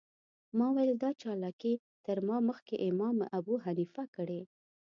ما 0.57 0.67
ویل 0.75 0.91
دا 1.03 1.11
چالاکي 1.21 1.73
تر 2.05 2.17
ما 2.27 2.37
مخکې 2.49 2.75
امام 2.89 3.17
ابوحنیفه 3.37 4.03
کړې. 4.15 4.41